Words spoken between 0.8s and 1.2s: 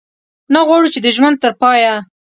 چې د